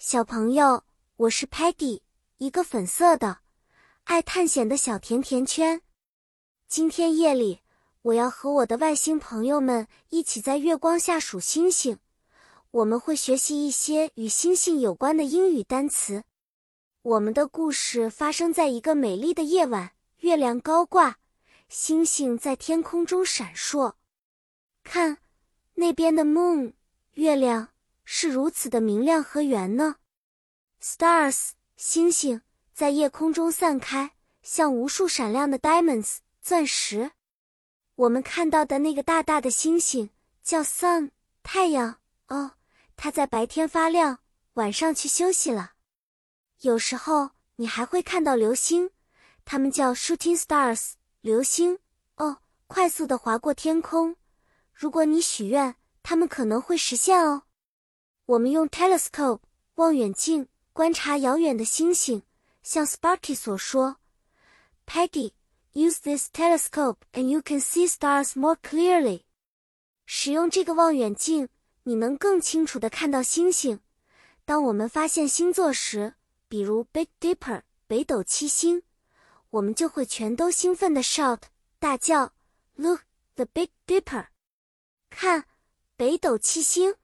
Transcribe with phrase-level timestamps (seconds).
[0.00, 0.84] 小朋友，
[1.16, 2.02] 我是 Patty，
[2.36, 3.40] 一个粉色的、
[4.04, 5.82] 爱探险的小甜甜圈。
[6.68, 7.62] 今天夜里，
[8.02, 11.98] 我要和我的外星朋友们一起在月光下数星星。
[12.70, 16.22] 我们会学习一些与星星有关的英语单词。
[17.02, 21.18] 我们的故事发生在一个美丽的夜晚，月亮高挂，
[21.68, 23.94] 星星在天空中闪烁。
[24.84, 25.18] 看，
[25.74, 26.74] 那边的 moon
[27.14, 27.70] 月亮
[28.10, 29.96] 是如此的明亮和圆呢。
[30.82, 32.40] Stars 星星
[32.72, 37.10] 在夜空中散开，像无数闪亮的 diamonds 钻石。
[37.96, 40.08] 我们看到的那个大大的星星
[40.42, 41.10] 叫 sun
[41.42, 42.52] 太阳哦，
[42.96, 44.20] 它在白天发亮，
[44.54, 45.72] 晚上去休息了。
[46.60, 48.90] 有时候你还会看到流星，
[49.44, 51.78] 它们叫 shooting stars 流星
[52.16, 52.38] 哦，
[52.68, 54.16] 快速的划过天空。
[54.72, 57.42] 如果你许愿，它们可能会实现哦。
[58.28, 59.40] 我们用 telescope
[59.76, 62.22] 望远镜观察遥远的星星，
[62.62, 63.96] 像 Sparky 所说
[64.86, 65.32] ：“Peggy,
[65.72, 69.22] use this telescope and you can see stars more clearly。”
[70.04, 71.48] 使用这个望远镜，
[71.84, 73.80] 你能更清楚地看到星星。
[74.44, 76.12] 当我们发现星座时，
[76.48, 78.82] 比如 Big Dipper 北斗七星，
[79.48, 81.44] 我们就会全都兴奋地 shout
[81.78, 82.34] 大叫
[82.74, 83.04] ：“Look,
[83.36, 84.26] the Big Dipper！”
[85.08, 85.46] 看，
[85.96, 86.94] 北斗七星。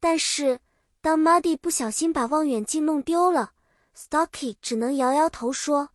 [0.00, 0.60] 但是，
[1.00, 3.52] 当 Muddy 不小心把望远镜弄丢了
[3.96, 5.90] ，Stocky 只能摇摇头说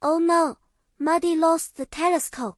[0.00, 0.56] ：“Oh no,
[0.98, 2.56] Muddy lost the telescope。”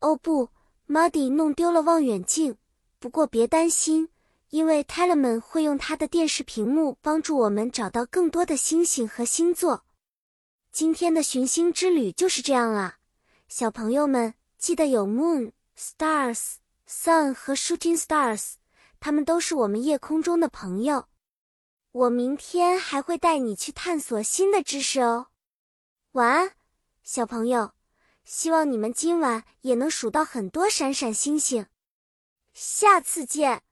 [0.00, 0.50] 哦不
[0.86, 2.56] ，Muddy 弄丢了望远镜。
[2.98, 4.08] 不过别担心，
[4.50, 9.84] 因为 t e l e m a n 会用他的电视屏幕帮助我们找到更多的星星和星座。
[10.72, 12.98] 今天的寻星之旅就是这样啊，
[13.48, 16.56] 小朋友们记得有 Moon、Stars。
[16.90, 18.54] Sun 和 Shooting Stars，
[19.00, 21.08] 他们都是我们夜空中的朋友。
[21.92, 25.28] 我明天还会带你去探索新的知识哦。
[26.12, 26.52] 晚安，
[27.02, 27.72] 小朋友。
[28.24, 31.66] 希望你们今晚也能数到很多闪闪星星。
[32.52, 33.62] 下次见。